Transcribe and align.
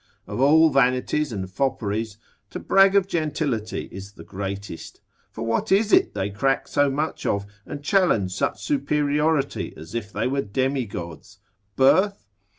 Of 0.25 0.41
all 0.41 0.71
vanities 0.71 1.31
and 1.31 1.47
fopperies, 1.47 2.17
to 2.49 2.59
brag 2.59 2.95
of 2.95 3.07
gentility 3.07 3.87
is 3.91 4.13
the 4.13 4.23
greatest; 4.23 4.99
for 5.29 5.45
what 5.45 5.71
is 5.71 5.93
it 5.93 6.15
they 6.15 6.31
crack 6.31 6.67
so 6.67 6.89
much 6.89 7.23
of, 7.27 7.45
and 7.67 7.83
challenge 7.83 8.31
such 8.33 8.63
superiority, 8.65 9.75
as 9.77 9.93
if 9.93 10.11
they 10.11 10.25
were 10.25 10.41
demigods? 10.41 11.37
Birth? 11.75 12.25